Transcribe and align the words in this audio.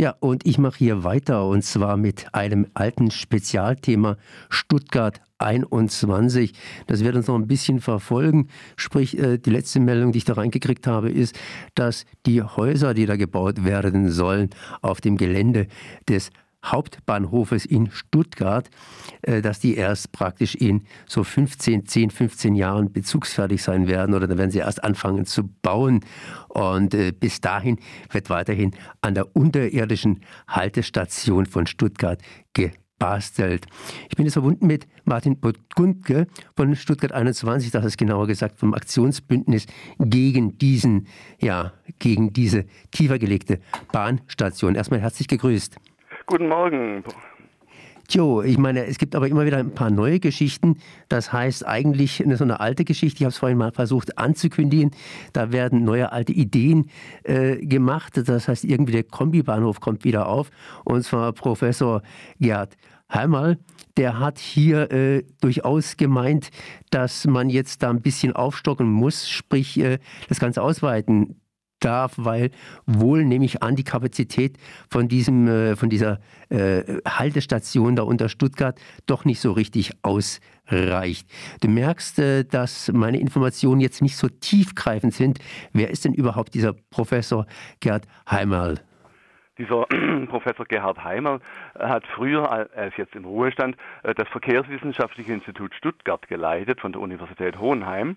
Ja, 0.00 0.16
und 0.18 0.46
ich 0.46 0.56
mache 0.56 0.78
hier 0.78 1.04
weiter 1.04 1.46
und 1.46 1.62
zwar 1.62 1.98
mit 1.98 2.34
einem 2.34 2.66
alten 2.72 3.10
Spezialthema 3.10 4.16
Stuttgart 4.48 5.20
21. 5.36 6.54
Das 6.86 7.04
wird 7.04 7.16
uns 7.16 7.26
noch 7.26 7.34
ein 7.34 7.46
bisschen 7.46 7.80
verfolgen. 7.80 8.48
Sprich, 8.76 9.18
äh, 9.18 9.36
die 9.36 9.50
letzte 9.50 9.78
Meldung, 9.78 10.12
die 10.12 10.16
ich 10.16 10.24
da 10.24 10.32
reingekriegt 10.32 10.86
habe, 10.86 11.10
ist, 11.10 11.38
dass 11.74 12.06
die 12.24 12.42
Häuser, 12.42 12.94
die 12.94 13.04
da 13.04 13.16
gebaut 13.16 13.62
werden 13.62 14.10
sollen, 14.10 14.48
auf 14.80 15.02
dem 15.02 15.18
Gelände 15.18 15.66
des 16.08 16.30
Hauptbahnhofes 16.64 17.64
in 17.64 17.90
Stuttgart, 17.90 18.68
äh, 19.22 19.42
dass 19.42 19.60
die 19.60 19.76
erst 19.76 20.12
praktisch 20.12 20.54
in 20.54 20.82
so 21.06 21.24
15, 21.24 21.86
10, 21.86 22.10
15 22.10 22.54
Jahren 22.54 22.92
bezugsfertig 22.92 23.62
sein 23.62 23.86
werden 23.86 24.14
oder 24.14 24.26
dann 24.26 24.38
werden 24.38 24.50
sie 24.50 24.58
erst 24.58 24.84
anfangen 24.84 25.26
zu 25.26 25.48
bauen. 25.62 26.00
Und 26.48 26.94
äh, 26.94 27.12
bis 27.12 27.40
dahin 27.40 27.78
wird 28.10 28.30
weiterhin 28.30 28.72
an 29.00 29.14
der 29.14 29.34
unterirdischen 29.34 30.20
Haltestation 30.48 31.46
von 31.46 31.66
Stuttgart 31.66 32.20
gebastelt. 32.52 33.66
Ich 34.08 34.16
bin 34.16 34.26
jetzt 34.26 34.34
verbunden 34.34 34.66
mit 34.66 34.86
Martin 35.04 35.40
Burgundke 35.40 36.26
von 36.56 36.76
Stuttgart 36.76 37.12
21, 37.12 37.70
das 37.70 37.84
ist 37.84 37.96
genauer 37.96 38.26
gesagt 38.26 38.58
vom 38.58 38.74
Aktionsbündnis 38.74 39.66
gegen 39.98 40.58
diesen, 40.58 41.06
ja, 41.40 41.72
gegen 41.98 42.32
diese 42.32 42.66
tiefer 42.90 43.18
gelegte 43.18 43.60
Bahnstation. 43.92 44.74
Erstmal 44.74 45.00
herzlich 45.00 45.28
gegrüßt. 45.28 45.76
Guten 46.30 46.46
Morgen. 46.46 47.02
Jo, 48.08 48.40
ich 48.40 48.56
meine, 48.56 48.86
es 48.86 48.98
gibt 48.98 49.16
aber 49.16 49.26
immer 49.26 49.46
wieder 49.46 49.56
ein 49.56 49.74
paar 49.74 49.90
neue 49.90 50.20
Geschichten. 50.20 50.76
Das 51.08 51.32
heißt 51.32 51.66
eigentlich 51.66 52.22
eine, 52.22 52.36
so 52.36 52.44
eine 52.44 52.60
alte 52.60 52.84
Geschichte, 52.84 53.18
ich 53.18 53.24
habe 53.24 53.30
es 53.30 53.38
vorhin 53.38 53.58
mal 53.58 53.72
versucht 53.72 54.16
anzukündigen. 54.16 54.92
Da 55.32 55.50
werden 55.50 55.82
neue 55.82 56.12
alte 56.12 56.30
Ideen 56.30 56.88
äh, 57.24 57.56
gemacht. 57.56 58.12
Das 58.28 58.46
heißt, 58.46 58.62
irgendwie 58.62 58.92
der 58.92 59.02
Kombibahnhof 59.02 59.80
kommt 59.80 60.04
wieder 60.04 60.28
auf. 60.28 60.50
Und 60.84 61.02
zwar 61.02 61.32
Professor 61.32 62.00
Gerd 62.38 62.76
Heimal, 63.12 63.58
der 63.96 64.20
hat 64.20 64.38
hier 64.38 64.92
äh, 64.92 65.24
durchaus 65.40 65.96
gemeint, 65.96 66.50
dass 66.90 67.26
man 67.26 67.50
jetzt 67.50 67.82
da 67.82 67.90
ein 67.90 68.02
bisschen 68.02 68.36
aufstocken 68.36 68.88
muss, 68.88 69.28
sprich 69.28 69.80
äh, 69.80 69.98
das 70.28 70.38
Ganze 70.38 70.62
ausweiten 70.62 71.39
darf, 71.80 72.14
weil 72.16 72.50
wohl 72.86 73.24
nehme 73.24 73.44
ich 73.44 73.62
an, 73.62 73.76
die 73.76 73.84
Kapazität 73.84 74.56
von 74.90 75.08
diesem, 75.08 75.48
äh, 75.48 75.76
von 75.76 75.90
dieser 75.90 76.20
äh, 76.48 76.82
Haltestation 77.06 77.96
da 77.96 78.02
unter 78.02 78.28
Stuttgart 78.28 78.80
doch 79.06 79.24
nicht 79.24 79.40
so 79.40 79.52
richtig 79.52 79.92
ausreicht. 80.02 81.28
Du 81.60 81.68
merkst, 81.68 82.18
äh, 82.18 82.44
dass 82.44 82.92
meine 82.92 83.18
Informationen 83.18 83.80
jetzt 83.80 84.02
nicht 84.02 84.16
so 84.16 84.28
tiefgreifend 84.28 85.14
sind. 85.14 85.38
Wer 85.72 85.90
ist 85.90 86.04
denn 86.04 86.14
überhaupt 86.14 86.54
dieser 86.54 86.74
Professor 86.90 87.46
Gerd 87.80 88.06
Heimerl? 88.30 88.80
Dieser 89.60 89.84
Professor 90.30 90.64
Gerhard 90.64 91.04
Heimer 91.04 91.40
hat 91.78 92.06
früher, 92.14 92.44
er 92.44 92.86
ist 92.86 92.96
jetzt 92.96 93.14
im 93.14 93.26
Ruhestand, 93.26 93.76
das 94.02 94.26
Verkehrswissenschaftliche 94.28 95.34
Institut 95.34 95.74
Stuttgart 95.74 96.26
geleitet 96.28 96.80
von 96.80 96.92
der 96.92 97.02
Universität 97.02 97.58
Hohenheim. 97.58 98.16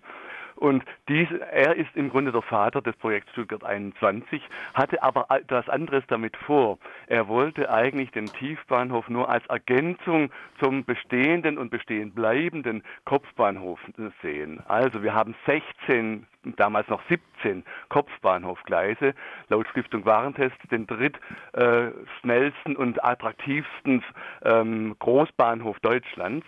Und 0.55 0.83
dies, 1.09 1.27
er 1.51 1.75
ist 1.75 1.95
im 1.95 2.09
Grunde 2.09 2.31
der 2.31 2.41
Vater 2.41 2.81
des 2.81 2.95
Projekts 2.97 3.31
Stuttgart 3.31 3.63
21, 3.63 4.41
hatte 4.73 5.01
aber 5.03 5.25
etwas 5.29 5.67
anderes 5.69 6.03
damit 6.07 6.35
vor. 6.37 6.77
Er 7.07 7.27
wollte 7.27 7.71
eigentlich 7.71 8.11
den 8.11 8.27
Tiefbahnhof 8.27 9.09
nur 9.09 9.29
als 9.29 9.45
Ergänzung 9.47 10.31
zum 10.59 10.85
bestehenden 10.85 11.57
und 11.57 11.69
bestehen 11.69 12.13
bleibenden 12.13 12.83
Kopfbahnhof 13.05 13.79
sehen. 14.21 14.61
Also 14.67 15.03
wir 15.03 15.13
haben 15.13 15.35
16 15.45 16.27
damals 16.57 16.87
noch 16.89 17.01
17 17.09 17.63
Kopfbahnhofgleise, 17.89 19.13
laut 19.49 19.67
Stiftung 19.69 20.05
Warentest 20.05 20.55
den 20.71 20.87
drittschnellsten 20.87 22.75
äh, 22.75 22.77
und 22.77 23.03
attraktivsten 23.03 24.03
ähm, 24.43 24.95
Großbahnhof 24.99 25.79
Deutschlands. 25.79 26.45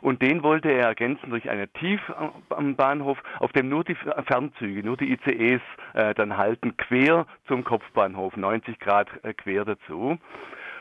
Und 0.00 0.22
den 0.22 0.42
wollte 0.42 0.70
er 0.70 0.86
ergänzen 0.86 1.30
durch 1.30 1.48
einen 1.48 1.72
Tiefbahnhof, 1.74 3.18
auf 3.38 3.52
dem 3.52 3.68
nur 3.68 3.84
die 3.84 3.96
Fernzüge, 4.26 4.82
nur 4.84 4.96
die 4.96 5.12
ICEs 5.12 5.62
äh, 5.94 6.14
dann 6.14 6.36
halten, 6.36 6.76
quer 6.76 7.26
zum 7.46 7.64
Kopfbahnhof, 7.64 8.36
90 8.36 8.78
Grad 8.78 9.08
äh, 9.24 9.34
quer 9.34 9.64
dazu. 9.64 10.18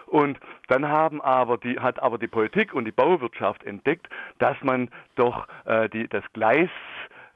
Und 0.08 0.40
dann 0.68 0.88
haben 0.88 1.22
aber 1.22 1.58
die, 1.58 1.80
hat 1.80 2.02
aber 2.02 2.18
die 2.18 2.28
Politik 2.28 2.74
und 2.74 2.86
die 2.86 2.92
Bauwirtschaft 2.92 3.64
entdeckt, 3.66 4.08
dass 4.40 4.56
man 4.64 4.90
doch 5.16 5.48
äh, 5.66 5.90
die, 5.90 6.08
das 6.08 6.24
Gleis 6.32 6.70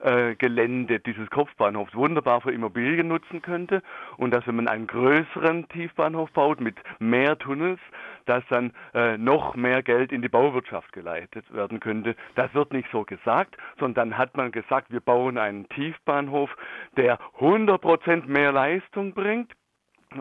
äh, 0.04 0.36
Gelände 0.36 1.00
dieses 1.00 1.30
Kopfbahnhofs 1.30 1.94
wunderbar 1.96 2.42
für 2.42 2.52
Immobilien 2.52 3.08
nutzen 3.08 3.42
könnte 3.42 3.82
und 4.18 4.32
dass 4.32 4.46
wenn 4.48 4.56
man 4.56 4.68
einen 4.68 4.88
größeren 4.88 5.68
Tiefbahnhof 5.70 6.32
baut 6.32 6.62
mit 6.62 6.76
mehr 7.00 7.38
Tunnels, 7.38 7.80
dass 8.26 8.44
dann 8.50 8.74
äh, 8.94 9.18
noch 9.18 9.56
mehr 9.56 9.84
Geld 9.84 10.12
in 10.12 10.22
die 10.22 10.30
Bauwirtschaft 10.30 10.92
geleitet 10.94 11.52
werden 11.54 11.80
könnte. 11.80 12.16
Das 12.36 12.54
wird 12.54 12.74
nicht 12.74 12.90
so 12.92 13.04
gesagt, 13.04 13.58
sondern 13.80 14.12
dann 14.12 14.18
hat 14.18 14.38
man 14.38 14.52
gesagt, 14.52 14.92
wir 14.92 15.02
bauen 15.02 15.38
einen 15.38 15.68
Tiefbahnhof, 15.70 16.50
der 16.98 17.20
100% 17.40 18.28
mehr 18.28 18.52
Leistung 18.52 19.14
bringt 19.14 19.52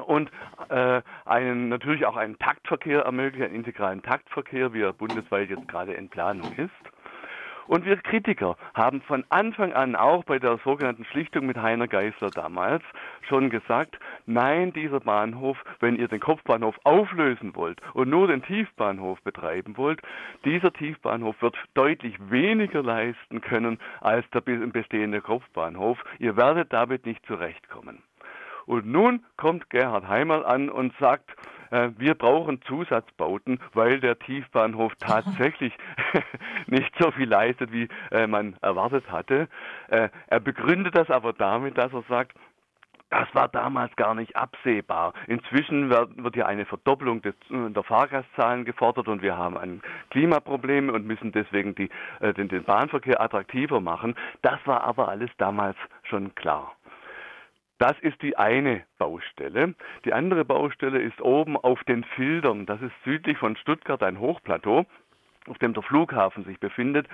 und 0.07 0.31
äh, 0.69 1.03
einen, 1.25 1.69
natürlich 1.69 2.07
auch 2.07 2.17
einen 2.17 2.39
Taktverkehr 2.39 3.03
ermöglicht, 3.03 3.45
einen 3.45 3.55
integralen 3.55 4.03
Taktverkehr, 4.03 4.73
wie 4.73 4.83
er 4.83 4.93
bundesweit 4.93 5.51
jetzt 5.51 5.69
gerade 5.69 5.95
in 5.95 6.09
Planung 6.09 6.53
ist. 6.57 6.71
Und 7.71 7.85
wir 7.85 7.99
Kritiker 7.99 8.57
haben 8.75 9.01
von 9.01 9.25
Anfang 9.29 9.73
an 9.75 9.95
auch 9.95 10.25
bei 10.25 10.41
der 10.41 10.59
sogenannten 10.65 11.05
Schlichtung 11.05 11.47
mit 11.47 11.57
Heiner 11.57 11.87
Geisler 11.87 12.31
damals 12.31 12.83
schon 13.29 13.49
gesagt, 13.49 13.97
nein, 14.27 14.73
dieser 14.73 14.99
Bahnhof, 14.99 15.57
wenn 15.79 15.95
ihr 15.95 16.09
den 16.09 16.19
Kopfbahnhof 16.19 16.75
auflösen 16.83 17.55
wollt 17.55 17.81
und 17.95 18.11
nur 18.11 18.27
den 18.27 18.43
Tiefbahnhof 18.43 19.23
betreiben 19.23 19.77
wollt, 19.77 20.03
dieser 20.45 20.73
Tiefbahnhof 20.73 21.41
wird 21.43 21.57
deutlich 21.75 22.17
weniger 22.29 22.83
leisten 22.83 23.41
können 23.41 23.79
als 24.01 24.29
der 24.31 24.41
bestehende 24.41 25.21
Kopfbahnhof. 25.21 26.03
Ihr 26.19 26.37
werdet 26.37 26.73
damit 26.73 27.07
nicht 27.07 27.25
zurechtkommen. 27.27 28.03
Und 28.67 28.87
nun 28.87 29.25
kommt 29.37 29.71
Gerhard 29.71 30.09
Heimer 30.09 30.45
an 30.45 30.71
und 30.71 30.93
sagt, 30.99 31.37
äh, 31.71 31.91
wir 31.97 32.15
brauchen 32.15 32.63
Zusatzbauten, 32.63 33.61
weil 33.75 34.01
der 34.01 34.19
Tiefbahnhof 34.19 34.93
tatsächlich 34.99 35.73
nicht 36.67 36.93
so 36.99 37.11
viel 37.13 37.29
leistet, 37.29 37.73
wie 37.73 37.89
äh, 38.11 38.27
man 38.27 38.57
erwartet 38.61 39.11
hatte. 39.11 39.49
Äh, 39.89 40.09
er 40.27 40.41
begründet 40.41 40.95
das 40.95 41.11
aber 41.11 41.33
damit, 41.33 41.79
dass 41.79 41.93
er 41.93 42.03
sagt, 42.09 42.37
das 43.11 43.27
war 43.35 43.49
damals 43.49 43.95
gar 43.97 44.15
nicht 44.15 44.37
absehbar. 44.37 45.15
Inzwischen 45.27 45.91
wird, 45.91 46.23
wird 46.23 46.35
hier 46.37 46.47
eine 46.47 46.65
Verdoppelung 46.65 47.21
des, 47.23 47.35
der 47.51 47.83
Fahrgastzahlen 47.83 48.65
gefordert 48.65 49.09
und 49.09 49.21
wir 49.21 49.37
haben 49.37 49.59
ein 49.59 49.83
Klimaproblem 50.11 50.91
und 50.91 51.09
müssen 51.09 51.33
deswegen 51.33 51.75
die, 51.75 51.91
den, 52.21 52.47
den 52.47 52.63
Bahnverkehr 52.63 53.21
attraktiver 53.21 53.81
machen. 53.81 54.15
Das 54.43 54.61
war 54.65 54.85
aber 54.85 55.09
alles 55.09 55.31
damals 55.39 55.77
schon 56.05 56.37
klar. 56.37 56.77
Das 57.81 57.99
ist 58.01 58.21
die 58.21 58.37
eine 58.37 58.83
Baustelle. 58.99 59.75
Die 60.05 60.13
andere 60.13 60.45
Baustelle 60.45 60.99
ist 61.01 61.19
oben 61.23 61.57
auf 61.57 61.83
den 61.85 62.05
Filtern. 62.05 62.67
Das 62.67 62.83
ist 62.83 62.93
südlich 63.07 63.39
von 63.39 63.57
Stuttgart 63.57 64.03
ein 64.03 64.21
Hochplateau, 64.21 64.85
auf 65.49 65.59
dem 65.59 65.73
der 65.73 65.83
Flughafen 65.83 66.45
sich 66.45 66.61
befindet. 66.61 67.09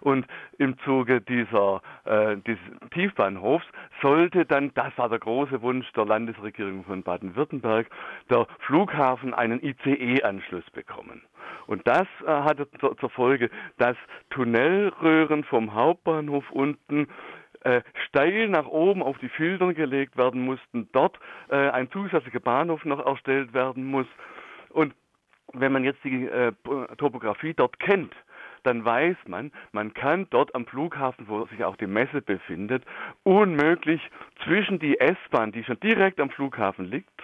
Und 0.00 0.26
im 0.56 0.78
Zuge 0.78 1.20
dieser, 1.20 1.82
äh, 2.04 2.38
dieses 2.46 2.64
Tiefbahnhofs 2.92 3.66
sollte 4.00 4.46
dann, 4.46 4.72
das 4.72 4.96
war 4.96 5.10
der 5.10 5.18
große 5.18 5.60
Wunsch 5.60 5.92
der 5.92 6.06
Landesregierung 6.06 6.84
von 6.84 7.02
Baden-Württemberg, 7.02 7.90
der 8.30 8.46
Flughafen 8.60 9.34
einen 9.34 9.62
ICE-Anschluss 9.62 10.70
bekommen. 10.70 11.20
Und 11.66 11.86
das 11.86 12.06
äh, 12.24 12.30
hatte 12.30 12.66
zur, 12.80 12.96
zur 12.96 13.10
Folge, 13.10 13.50
dass 13.76 13.96
Tunnelröhren 14.30 15.44
vom 15.44 15.74
Hauptbahnhof 15.74 16.50
unten 16.50 17.08
äh, 17.68 17.82
steil 18.06 18.48
nach 18.48 18.66
oben 18.66 19.02
auf 19.02 19.18
die 19.18 19.28
Filtern 19.28 19.74
gelegt 19.74 20.16
werden 20.16 20.42
mussten, 20.44 20.88
dort 20.92 21.18
äh, 21.50 21.56
ein 21.70 21.90
zusätzlicher 21.90 22.40
Bahnhof 22.40 22.84
noch 22.84 23.04
erstellt 23.04 23.52
werden 23.52 23.84
muss. 23.84 24.06
Und 24.70 24.94
wenn 25.52 25.72
man 25.72 25.84
jetzt 25.84 26.02
die 26.04 26.26
äh, 26.26 26.52
Topografie 26.96 27.54
dort 27.54 27.78
kennt, 27.78 28.14
dann 28.64 28.84
weiß 28.84 29.16
man, 29.26 29.52
man 29.72 29.94
kann 29.94 30.26
dort 30.30 30.54
am 30.54 30.66
Flughafen, 30.66 31.28
wo 31.28 31.46
sich 31.46 31.64
auch 31.64 31.76
die 31.76 31.86
Messe 31.86 32.22
befindet, 32.22 32.84
unmöglich 33.22 34.00
zwischen 34.44 34.78
die 34.78 34.98
S-Bahn, 34.98 35.52
die 35.52 35.64
schon 35.64 35.80
direkt 35.80 36.20
am 36.20 36.30
Flughafen 36.30 36.84
liegt, 36.86 37.22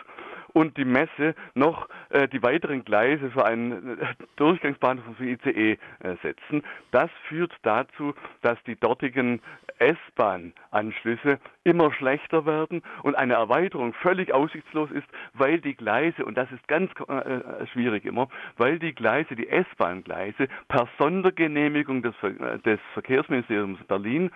und 0.55 0.77
die 0.79 0.87
Messe 0.87 1.35
noch 1.55 1.89
äh, 2.09 2.27
die 2.29 2.43
weiteren 2.43 2.85
Gleise 2.85 3.31
für 3.31 3.45
einen 3.45 3.99
äh, 3.99 4.07
Durchgangsbahnhof 4.37 5.17
für 5.19 5.25
ICE 5.25 5.73
äh, 5.73 5.77
setzen. 6.23 6.63
Das 6.93 7.11
führt 7.29 7.53
dazu, 7.63 8.15
dass 8.41 8.57
die 8.65 8.77
dortigen 8.77 9.43
S-Bahn-Anschlüsse 9.79 11.39
immer 11.65 11.93
schlechter 11.93 12.47
werden 12.47 12.83
und 13.03 13.17
eine 13.17 13.35
Erweiterung 13.35 13.93
völlig 13.95 14.33
aussichtslos 14.33 14.91
ist, 14.93 15.07
weil 15.35 15.61
die 15.61 15.75
Gleise, 15.75 16.25
und 16.25 16.39
das 16.39 16.51
ist 16.53 16.67
ganz 16.69 16.91
äh, 17.09 17.67
schwierig 17.73 18.05
immer, 18.05 18.29
weil 18.57 18.79
die 18.79 18.95
Gleise, 18.95 19.35
die 19.35 19.49
S-Bahn-Gleise 19.49 20.49
per 20.69 20.89
Sondergenehmigung 20.99 22.03
des, 22.03 22.15
äh, 22.23 22.59
des 22.61 22.79
Verkehrsministeriums 22.93 23.83
Berlin 23.89 24.31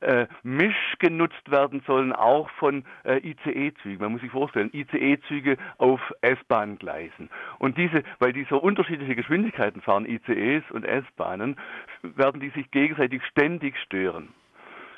äh, 0.00 0.26
misch 0.42 0.94
genutzt 0.98 1.50
werden 1.50 1.82
sollen, 1.86 2.12
auch 2.12 2.48
von 2.50 2.84
äh, 3.04 3.18
ICE-Zügen. 3.18 4.00
Man 4.00 4.12
muss 4.12 4.20
sich 4.20 4.30
vorstellen, 4.30 4.70
ICE-Züge 4.72 5.56
auf 5.78 6.00
S-Bahn-Gleisen. 6.20 7.30
Und 7.58 7.76
diese, 7.76 8.02
weil 8.18 8.32
die 8.32 8.46
so 8.48 8.58
unterschiedliche 8.58 9.16
Geschwindigkeiten 9.16 9.82
fahren, 9.82 10.06
ICEs 10.06 10.70
und 10.70 10.84
S-Bahnen, 10.84 11.56
werden 12.02 12.40
die 12.40 12.50
sich 12.50 12.70
gegenseitig 12.70 13.24
ständig 13.26 13.76
stören. 13.78 14.28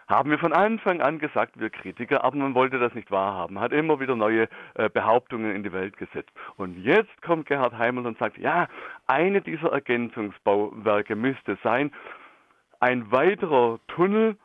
Haben 0.08 0.30
wir 0.30 0.38
von 0.38 0.52
Anfang 0.52 1.00
an 1.00 1.18
gesagt, 1.18 1.58
wir 1.58 1.70
Kritiker, 1.70 2.24
aber 2.24 2.36
man 2.36 2.54
wollte 2.54 2.78
das 2.78 2.92
nicht 2.94 3.10
wahrhaben, 3.10 3.60
hat 3.60 3.72
immer 3.72 4.00
wieder 4.00 4.16
neue 4.16 4.48
äh, 4.74 4.90
Behauptungen 4.90 5.54
in 5.54 5.62
die 5.62 5.72
Welt 5.72 5.96
gesetzt. 5.96 6.32
Und 6.56 6.76
jetzt 6.76 7.22
kommt 7.22 7.46
Gerhard 7.46 7.78
Heimel 7.78 8.06
und 8.06 8.18
sagt, 8.18 8.36
ja, 8.36 8.68
eine 9.06 9.40
dieser 9.40 9.72
Ergänzungsbauwerke 9.72 11.16
müsste 11.16 11.56
sein, 11.62 11.92
ein 12.80 13.10
weiterer 13.12 13.78
Tunnel 13.86 14.36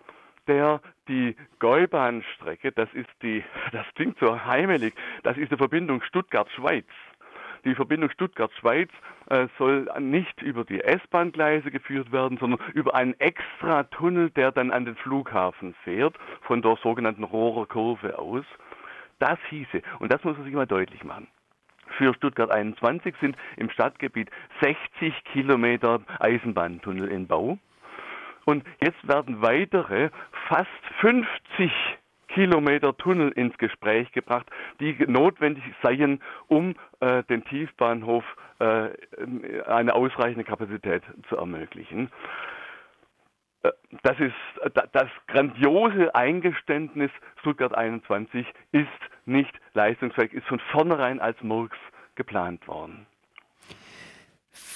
der 0.47 0.81
die 1.07 1.35
Gäubahnstrecke, 1.59 2.71
das 2.71 2.91
ist 2.93 3.09
die, 3.21 3.43
das 3.71 3.85
klingt 3.95 4.17
so 4.19 4.45
heimelig, 4.45 4.93
das 5.23 5.37
ist 5.37 5.51
die 5.51 5.57
Verbindung 5.57 6.01
Stuttgart-Schweiz. 6.01 6.85
Die 7.65 7.75
Verbindung 7.75 8.09
Stuttgart-Schweiz 8.09 8.89
äh, 9.29 9.47
soll 9.57 9.89
nicht 9.99 10.41
über 10.41 10.63
die 10.63 10.81
S-Bahn-Gleise 10.81 11.71
geführt 11.71 12.11
werden, 12.11 12.37
sondern 12.37 12.59
über 12.73 12.95
einen 12.95 13.19
extra 13.19 13.83
Tunnel, 13.83 14.29
der 14.29 14.51
dann 14.51 14.71
an 14.71 14.85
den 14.85 14.95
Flughafen 14.95 15.73
fährt, 15.83 16.15
von 16.41 16.61
der 16.61 16.77
sogenannten 16.81 17.23
Rohrer 17.23 17.65
Kurve 17.65 18.17
aus. 18.17 18.45
Das 19.19 19.39
hieße, 19.49 19.81
und 19.99 20.13
das 20.13 20.23
muss 20.23 20.37
man 20.37 20.45
sich 20.45 20.53
mal 20.53 20.67
deutlich 20.67 21.03
machen, 21.03 21.27
für 21.97 22.13
Stuttgart 22.13 22.51
21 22.51 23.15
sind 23.19 23.35
im 23.55 23.69
Stadtgebiet 23.69 24.29
60 24.61 25.23
Kilometer 25.25 26.01
Eisenbahntunnel 26.19 27.07
in 27.09 27.27
Bau. 27.27 27.57
Und 28.47 28.63
jetzt 28.79 29.05
werden 29.05 29.41
weitere 29.41 30.09
fast 30.47 30.69
50 31.01 31.69
Kilometer 32.29 32.95
Tunnel 32.95 33.31
ins 33.31 33.57
Gespräch 33.57 34.09
gebracht, 34.13 34.47
die 34.79 34.95
notwendig 35.05 35.65
seien, 35.83 36.21
um 36.47 36.75
äh, 37.01 37.23
den 37.23 37.43
Tiefbahnhof 37.43 38.23
äh, 38.59 38.89
eine 39.65 39.93
ausreichende 39.93 40.45
Kapazität 40.45 41.03
zu 41.27 41.35
ermöglichen. 41.35 42.09
Äh, 43.63 43.71
das 44.03 44.17
ist 44.17 44.35
das 44.93 45.09
grandiose 45.27 46.15
Eingeständnis 46.15 47.11
Stuttgart 47.41 47.75
21 47.75 48.47
ist 48.71 48.87
nicht 49.25 49.59
leistungsfähig, 49.73 50.31
ist 50.31 50.47
von 50.47 50.59
vornherein 50.71 51.19
als 51.19 51.41
Murks 51.43 51.77
geplant 52.15 52.65
worden. 52.65 53.07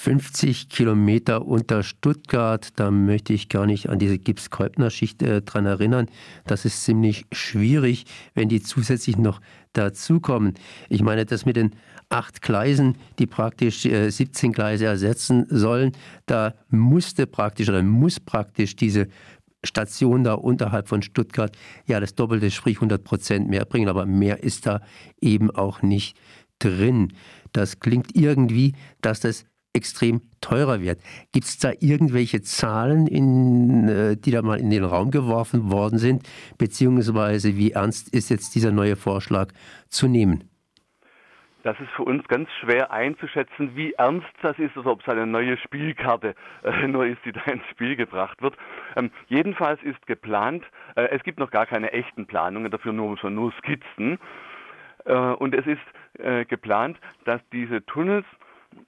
50 0.02 0.70
Kilometer 0.70 1.46
unter 1.46 1.84
Stuttgart, 1.84 2.70
da 2.76 2.90
möchte 2.90 3.34
ich 3.34 3.50
gar 3.50 3.68
nicht 3.68 3.88
an 3.88 4.00
diese 4.00 4.18
Gips-Keupner-Schicht 4.18 5.22
äh, 5.22 5.44
dran 5.44 5.68
erinnern. 5.68 6.08
Das 6.48 6.66
ist 6.66 6.84
ziemlich 6.84 7.28
schwierig, 7.32 8.06
wenn 8.34 8.50
die 8.50 8.64
zusätzlich 8.64 9.20
noch 9.20 9.42
dazukommen. 9.74 10.56
Ich 10.90 11.04
meine, 11.04 11.28
das 11.28 11.46
mit 11.46 11.56
den 11.56 11.76
acht 12.10 12.42
Gleisen, 12.42 12.96
die 13.20 13.28
praktisch 13.28 13.86
äh, 13.86 14.10
17 14.10 14.54
Gleise 14.54 14.86
ersetzen 14.86 15.46
sollen, 15.50 15.92
da 16.26 16.56
musste 16.70 17.28
praktisch 17.28 17.70
oder 17.70 17.84
muss 17.84 18.20
praktisch 18.20 18.76
diese 18.76 19.08
Station 19.64 20.24
da 20.24 20.34
unterhalb 20.34 20.88
von 20.88 21.04
Stuttgart 21.04 21.56
ja 21.86 22.00
das 22.00 22.16
Doppelte, 22.16 22.50
sprich 22.50 22.78
100 22.78 23.04
Prozent 23.04 23.50
mehr 23.50 23.66
bringen, 23.66 23.88
aber 23.88 24.08
mehr 24.08 24.42
ist 24.42 24.66
da 24.66 24.82
eben 25.22 25.52
auch 25.52 25.84
nicht 25.84 26.18
drin. 26.58 27.14
Das 27.54 27.80
klingt 27.80 28.16
irgendwie, 28.16 28.74
dass 29.02 29.20
das 29.20 29.46
extrem 29.74 30.22
teurer 30.42 30.82
wird. 30.82 31.00
Gibt 31.32 31.46
es 31.46 31.58
da 31.58 31.72
irgendwelche 31.80 32.42
Zahlen, 32.42 33.08
in, 33.08 33.88
äh, 33.88 34.18
die 34.18 34.32
da 34.32 34.42
mal 34.42 34.60
in 34.60 34.70
den 34.70 34.84
Raum 34.84 35.12
geworfen 35.12 35.72
worden 35.72 35.98
sind, 35.98 36.28
beziehungsweise 36.58 37.56
wie 37.58 37.72
ernst 37.72 38.14
ist 38.14 38.30
jetzt 38.30 38.56
dieser 38.56 38.72
neue 38.72 38.96
Vorschlag 38.96 39.50
zu 39.88 40.08
nehmen? 40.08 40.52
Das 41.64 41.80
ist 41.80 41.92
für 41.92 42.04
uns 42.04 42.28
ganz 42.28 42.50
schwer 42.60 42.92
einzuschätzen, 42.92 43.76
wie 43.76 43.94
ernst 43.94 44.28
das 44.42 44.58
ist, 44.58 44.76
oder 44.78 44.92
ob 44.92 45.02
es 45.02 45.08
eine 45.08 45.28
neue 45.28 45.58
Spielkarte 45.58 46.34
äh, 46.64 46.88
nur 46.88 47.06
ist, 47.06 47.24
die 47.24 47.32
da 47.32 47.42
ins 47.42 47.66
Spiel 47.70 47.96
gebracht 47.96 48.42
wird. 48.42 48.58
Ähm, 48.96 49.12
jedenfalls 49.28 49.82
ist 49.84 50.06
geplant, 50.08 50.64
äh, 50.96 51.04
es 51.10 51.22
gibt 51.24 51.40
noch 51.40 51.52
gar 51.52 51.68
keine 51.68 51.92
echten 51.94 52.26
Planungen, 52.26 52.72
dafür 52.72 52.94
nur, 52.94 53.18
nur 53.30 53.54
Skizzen. 53.60 54.18
Äh, 55.06 55.14
und 55.14 55.54
es 55.54 55.68
ist 55.68 56.20
äh, 56.20 56.46
geplant, 56.46 56.98
dass 57.26 57.42
diese 57.52 57.86
Tunnels 57.86 58.26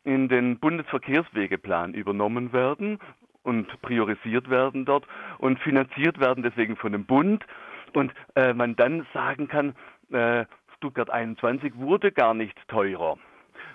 in 0.04 0.30
den 0.30 0.60
Bundesverkehrswegeplan 0.60 1.94
übernommen 1.94 2.54
werden 2.54 3.00
und 3.44 3.82
priorisiert 3.82 4.50
werden 4.50 4.86
dort 4.86 5.06
und 5.38 5.60
finanziert 5.60 6.20
werden 6.20 6.44
deswegen 6.44 6.76
von 6.76 6.92
dem 6.92 7.06
Bund. 7.06 7.46
Und 7.94 8.14
äh, 8.36 8.54
man 8.54 8.76
dann 8.76 9.06
sagen 9.14 9.48
kann, 9.48 9.76
äh, 10.12 10.46
Stuttgart 10.78 11.10
21 11.10 11.78
wurde 11.78 12.12
gar 12.12 12.34
nicht 12.34 12.58
teurer 12.68 13.18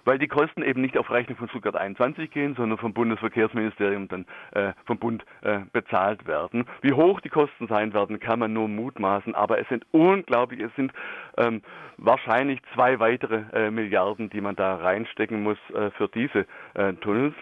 weil 0.08 0.18
die 0.18 0.26
Kosten 0.26 0.62
eben 0.62 0.80
nicht 0.80 0.96
auf 0.96 1.10
Rechnung 1.10 1.36
von 1.36 1.50
Stuttgart 1.50 1.76
21 1.76 2.30
gehen, 2.30 2.54
sondern 2.54 2.78
vom 2.78 2.94
Bundesverkehrsministerium 2.94 4.08
dann 4.08 4.24
äh, 4.52 4.72
vom 4.86 4.96
Bund 4.96 5.22
äh, 5.42 5.58
bezahlt 5.70 6.26
werden. 6.26 6.64
Wie 6.80 6.94
hoch 6.94 7.20
die 7.20 7.28
Kosten 7.28 7.68
sein 7.68 7.92
werden, 7.92 8.18
kann 8.18 8.38
man 8.38 8.54
nur 8.54 8.68
mutmaßen, 8.68 9.34
aber 9.34 9.58
es 9.58 9.68
sind 9.68 9.84
unglaublich, 9.90 10.60
es 10.60 10.74
sind 10.76 10.94
ähm, 11.36 11.60
wahrscheinlich 11.98 12.60
zwei 12.72 12.98
weitere 13.00 13.42
äh, 13.52 13.70
Milliarden, 13.70 14.30
die 14.30 14.40
man 14.40 14.56
da 14.56 14.76
reinstecken 14.76 15.42
muss 15.42 15.58
äh, 15.74 15.90
für 15.90 16.08
diese 16.08 16.46
äh, 16.72 16.94
Tunnels. 16.94 17.34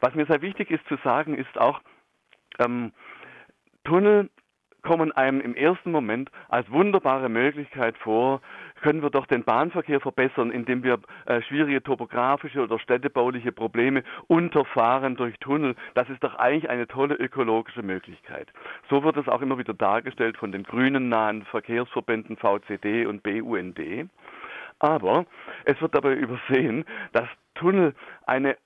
Was 0.00 0.14
mir 0.14 0.26
sehr 0.26 0.42
wichtig 0.42 0.70
ist 0.70 0.86
zu 0.86 0.98
sagen, 1.02 1.34
ist 1.34 1.58
auch, 1.58 1.80
ähm, 2.60 2.92
Tunnel 3.82 4.30
kommen 4.82 5.12
einem 5.12 5.40
im 5.40 5.54
ersten 5.54 5.90
Moment 5.90 6.30
als 6.48 6.70
wunderbare 6.70 7.28
Möglichkeit 7.28 7.96
vor, 7.98 8.42
können 8.82 9.02
wir 9.02 9.10
doch 9.10 9.26
den 9.26 9.44
Bahnverkehr 9.44 10.00
verbessern, 10.00 10.50
indem 10.50 10.82
wir 10.82 10.98
äh, 11.26 11.40
schwierige 11.42 11.82
topografische 11.82 12.60
oder 12.60 12.78
städtebauliche 12.78 13.52
Probleme 13.52 14.02
unterfahren 14.26 15.16
durch 15.16 15.38
Tunnel. 15.38 15.74
Das 15.94 16.10
ist 16.10 16.22
doch 16.22 16.34
eigentlich 16.34 16.68
eine 16.68 16.86
tolle 16.86 17.14
ökologische 17.14 17.82
Möglichkeit. 17.82 18.52
So 18.90 19.02
wird 19.04 19.16
es 19.16 19.28
auch 19.28 19.40
immer 19.40 19.56
wieder 19.56 19.72
dargestellt 19.72 20.36
von 20.36 20.52
den 20.52 20.64
grünen 20.64 21.08
nahen 21.08 21.44
Verkehrsverbänden 21.44 22.36
VCD 22.36 23.06
und 23.06 23.22
BUND. 23.22 23.80
Aber 24.80 25.26
es 25.64 25.80
wird 25.80 25.94
dabei 25.94 26.14
übersehen, 26.14 26.84
dass 27.12 27.28
Tunnel 27.54 27.94
eine 28.26 28.56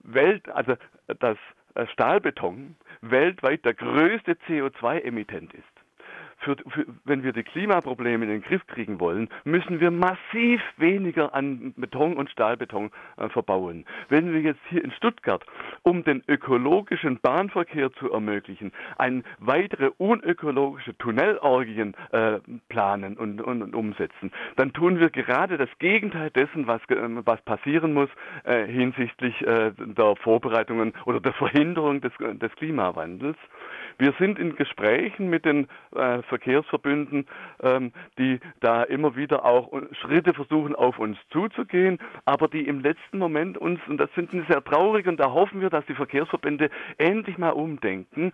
Welt, 0.00 0.48
also 0.48 0.76
das 1.18 1.36
Stahlbeton 1.92 2.76
weltweit 3.00 3.64
der 3.64 3.74
größte 3.74 4.36
CO2-Emittent 4.46 5.52
ist 5.52 5.77
für, 6.48 6.56
für, 6.70 6.86
wenn 7.04 7.22
wir 7.22 7.32
die 7.32 7.42
Klimaprobleme 7.42 8.24
in 8.24 8.30
den 8.30 8.42
Griff 8.42 8.66
kriegen 8.66 9.00
wollen, 9.00 9.28
müssen 9.44 9.80
wir 9.80 9.90
massiv 9.90 10.62
weniger 10.76 11.34
an 11.34 11.74
Beton 11.76 12.16
und 12.16 12.30
Stahlbeton 12.30 12.90
äh, 13.16 13.28
verbauen. 13.28 13.84
Wenn 14.08 14.32
wir 14.32 14.40
jetzt 14.40 14.60
hier 14.68 14.82
in 14.82 14.90
Stuttgart, 14.92 15.44
um 15.82 16.04
den 16.04 16.22
ökologischen 16.26 17.18
Bahnverkehr 17.20 17.92
zu 17.92 18.10
ermöglichen, 18.10 18.72
ein 18.96 19.24
weitere 19.38 19.90
unökologische 19.98 20.96
Tunnelorgien 20.96 21.94
äh, 22.12 22.38
planen 22.68 23.16
und, 23.16 23.40
und, 23.42 23.62
und, 23.62 23.74
umsetzen, 23.74 24.32
dann 24.56 24.72
tun 24.72 25.00
wir 25.00 25.10
gerade 25.10 25.58
das 25.58 25.70
Gegenteil 25.78 26.30
dessen, 26.30 26.66
was, 26.66 26.80
äh, 26.88 26.96
was 27.24 27.42
passieren 27.42 27.92
muss 27.92 28.08
äh, 28.44 28.64
hinsichtlich 28.66 29.40
äh, 29.42 29.72
der 29.76 30.16
Vorbereitungen 30.16 30.94
oder 31.04 31.20
der 31.20 31.34
Verhinderung 31.34 32.00
des, 32.00 32.12
des 32.18 32.52
Klimawandels. 32.56 33.36
Wir 34.00 34.14
sind 34.20 34.38
in 34.38 34.54
Gesprächen 34.54 35.28
mit 35.28 35.44
den 35.44 35.66
äh, 35.94 36.22
Verkehrsverbünden, 36.22 37.26
ähm, 37.60 37.92
die 38.16 38.38
da 38.60 38.84
immer 38.84 39.16
wieder 39.16 39.44
auch 39.44 39.72
Schritte 40.00 40.34
versuchen, 40.34 40.76
auf 40.76 41.00
uns 41.00 41.18
zuzugehen, 41.30 41.98
aber 42.24 42.46
die 42.46 42.68
im 42.68 42.78
letzten 42.78 43.18
Moment 43.18 43.58
uns, 43.58 43.80
und 43.88 43.98
das 43.98 44.08
finden 44.12 44.38
wir 44.38 44.46
sehr 44.46 44.62
traurig, 44.62 45.08
und 45.08 45.18
da 45.18 45.32
hoffen 45.32 45.60
wir, 45.60 45.68
dass 45.68 45.84
die 45.86 45.94
Verkehrsverbände 45.94 46.70
endlich 46.98 47.38
mal 47.38 47.50
umdenken, 47.50 48.30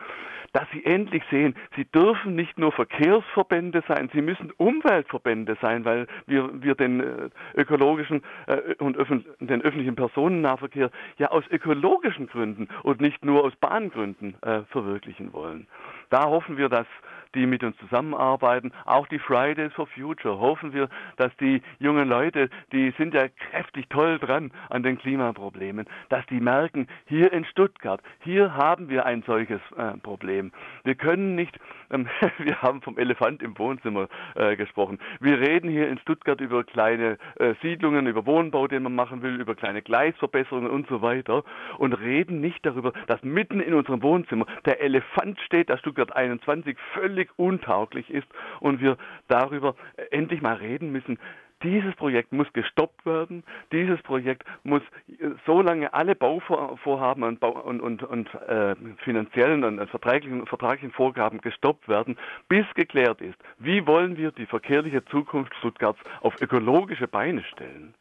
dass 0.53 0.69
sie 0.71 0.85
endlich 0.85 1.23
sehen, 1.31 1.55
sie 1.77 1.87
dürfen 1.87 2.35
nicht 2.35 2.59
nur 2.59 2.71
Verkehrsverbände 2.71 3.83
sein, 3.89 4.11
sie 4.13 4.21
müssen 4.21 4.53
Umweltverbände 4.59 5.57
sein, 5.63 5.87
weil 5.87 6.07
wir, 6.27 6.63
wir 6.63 6.75
den 6.75 7.01
äh, 7.01 7.31
ökologischen 7.55 8.23
äh, 8.49 8.75
und 8.79 8.99
öffn 8.99 9.25
den 9.41 9.63
öffentlichen 9.63 9.97
Personennahverkehr 9.97 10.91
ja 11.17 11.31
aus 11.31 11.45
ökologischen 11.51 12.27
Gründen 12.27 12.69
und 12.83 13.01
nicht 13.01 13.25
nur 13.25 13.45
aus 13.45 13.57
Bahngründen 13.57 14.37
äh, 14.43 14.63
verwirklichen 14.71 15.33
wollen 15.33 15.54
wollen. 15.55 15.67
Da 16.11 16.25
hoffen 16.25 16.57
wir, 16.57 16.69
dass 16.69 16.87
die 17.35 17.47
mit 17.47 17.63
uns 17.63 17.77
zusammenarbeiten. 17.79 18.73
Auch 18.85 19.07
die 19.07 19.19
Fridays 19.19 19.73
for 19.73 19.87
Future 19.87 20.39
hoffen 20.39 20.73
wir, 20.73 20.89
dass 21.17 21.35
die 21.37 21.63
jungen 21.79 22.09
Leute, 22.09 22.51
die 22.73 22.93
sind 22.99 23.15
ja 23.15 23.29
kräftig 23.29 23.89
toll 23.91 24.19
dran 24.19 24.53
an 24.71 24.83
den 24.83 24.99
Klimaproblemen, 24.99 25.87
dass 26.09 26.25
die 26.27 26.41
merken, 26.41 26.89
hier 27.07 27.33
in 27.33 27.45
Stuttgart, 27.45 28.01
hier 28.21 28.55
haben 28.55 28.89
wir 28.89 29.07
ein 29.07 29.23
solches 29.27 29.61
äh, 29.77 29.97
Problem. 29.99 30.53
Wir 30.85 30.95
können 30.95 31.35
nicht 31.35 31.59
ähm, 31.95 32.09
wir 32.39 32.61
haben 32.63 32.83
vom 32.83 32.99
Elefant 32.99 33.43
im 33.43 33.57
Wohnzimmer 33.59 34.09
äh, 34.35 34.57
gesprochen. 34.57 34.99
Wir 35.21 35.41
reden 35.41 35.71
hier 35.71 35.89
in 35.89 35.99
Stuttgart 35.99 36.41
über 36.41 36.65
kleine 36.65 37.19
äh, 37.37 37.55
Siedlungen, 37.63 38.07
über 38.07 38.27
Wohnbau, 38.27 38.67
den 38.67 38.83
man 38.83 38.95
machen 38.95 39.23
will, 39.23 39.41
über 39.41 39.55
kleine 39.55 39.83
Gleisverbesserungen 39.83 40.71
und 40.71 40.89
so 40.89 41.03
weiter 41.03 41.45
und 41.79 41.93
reden 41.95 42.41
nicht 42.41 42.65
darüber, 42.67 42.93
dass 43.07 43.23
mitten 43.23 43.61
in 43.61 43.75
unserem 43.75 44.03
Wohnzimmer 44.03 44.47
der 44.65 44.81
Elefant 44.81 45.39
steht, 45.41 45.71
dass 45.71 45.81
Stuttgart 45.81 46.15
21 46.15 46.77
völlig 46.93 47.24
untauglich 47.37 48.11
ist 48.11 48.27
und 48.61 48.81
wir 48.81 48.97
darüber 49.29 49.75
endlich 50.11 50.43
mal 50.43 50.55
reden 50.55 50.93
müssen, 50.93 51.19
dieses 51.65 51.95
Projekt 51.97 52.33
muss 52.33 52.53
gestoppt 52.53 53.07
werden. 53.07 53.43
Dieses 53.73 54.01
Projekt 54.03 54.45
muss 54.63 54.83
äh, 55.09 55.31
so 55.47 55.63
lange 55.63 55.93
alle 55.93 56.15
Bauvorhaben 56.15 57.23
und, 57.25 57.43
und, 57.43 57.81
und, 57.81 58.03
und 58.03 58.35
äh, 58.35 58.77
finanziellen 58.99 59.65
und 59.65 59.89
vertraglichen, 59.89 60.47
vertraglichen 60.47 60.93
Vorgaben 60.93 61.41
gestoppt 61.41 61.89
werden, 61.89 62.17
bis 62.49 62.67
geklärt 62.75 63.21
ist, 63.21 63.39
wie 63.59 63.87
wollen 63.87 64.17
wir 64.17 64.31
die 64.31 64.47
verkehrliche 64.47 65.05
Zukunft 65.07 65.55
Stuttgarts 65.57 65.99
auf 66.21 66.41
ökologische 66.41 67.09
Beine 67.09 67.43
stellen. 67.45 67.95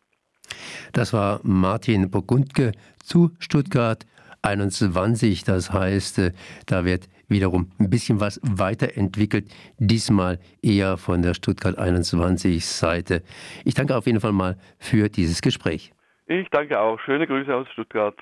Das 0.91 1.13
war 1.13 1.39
Martin 1.43 2.11
Burgundke 2.11 2.73
zu 3.01 3.31
Stuttgart 3.39 4.05
21. 4.41 5.45
Das 5.45 5.71
heißt, 5.71 6.19
äh, 6.19 6.31
da 6.65 6.85
wird 6.85 7.07
wiederum 7.27 7.71
ein 7.79 7.89
bisschen 7.89 8.19
was 8.19 8.39
weiterentwickelt, 8.43 9.45
diesmal 9.77 10.39
eher 10.61 10.97
von 10.97 11.21
der 11.21 11.33
Stuttgart 11.33 11.77
21 11.77 12.65
Seite. 12.65 13.23
Ich 13.65 13.73
danke 13.73 13.95
auf 13.95 14.05
jeden 14.05 14.19
Fall 14.19 14.33
mal 14.33 14.57
für 14.79 15.09
dieses 15.09 15.41
Gespräch. 15.41 15.93
Ich 16.27 16.47
danke 16.49 16.79
auch. 16.79 16.99
Schöne 17.01 17.27
Grüße 17.27 17.53
aus 17.53 17.67
Stuttgart. 17.73 18.15